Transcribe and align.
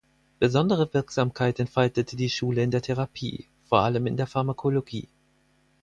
Besondere 0.39 0.91
Wirksamkeit 0.95 1.59
entfaltete 1.59 2.15
die 2.15 2.31
Schule 2.31 2.63
in 2.63 2.71
der 2.71 2.81
Therapie, 2.81 3.45
vor 3.65 3.81
allem 3.81 4.07
in 4.07 4.17
der 4.17 4.25
Pharmakologie. 4.25 5.07